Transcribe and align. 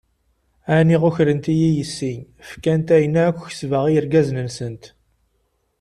A 0.73 0.75
niɣ 0.87 1.01
ukrent-iyi 1.09 1.69
yessi, 1.77 2.13
fkant 2.49 2.87
ayen 2.95 3.15
akk 3.27 3.39
kesbeɣ 3.49 3.83
i 3.85 3.91
yergazen-nsent. 3.93 4.83